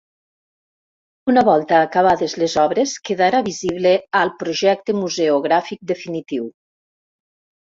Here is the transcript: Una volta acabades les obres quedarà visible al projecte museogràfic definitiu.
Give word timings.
Una 1.33 1.43
volta 1.49 1.81
acabades 1.87 2.33
les 2.43 2.55
obres 2.63 2.95
quedarà 3.09 3.43
visible 3.49 3.93
al 4.23 4.33
projecte 4.41 4.97
museogràfic 5.03 5.85
definitiu. 5.93 6.51